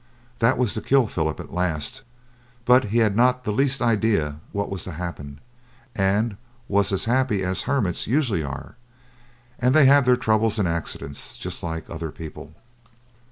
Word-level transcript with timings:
That 0.39 0.57
was 0.57 0.73
to 0.73 0.81
kill 0.81 1.05
Philip 1.05 1.39
at 1.39 1.53
last, 1.53 2.01
but 2.65 2.85
he 2.85 2.97
had 2.97 3.15
not 3.15 3.43
the 3.43 3.51
least 3.51 3.83
idea 3.83 4.39
what 4.51 4.67
was 4.71 4.83
to 4.85 4.93
happen, 4.93 5.39
and 5.95 6.37
was 6.67 6.91
as 6.91 7.05
happy 7.05 7.43
as 7.43 7.61
hermits 7.69 8.07
usually 8.07 8.41
are, 8.41 8.77
and 9.59 9.75
they 9.75 9.85
have 9.85 10.05
their 10.07 10.17
troubles 10.17 10.57
and 10.57 10.67
accidents 10.67 11.37
just 11.37 11.61
like 11.61 11.87
other 11.87 12.09
people. 12.11 12.55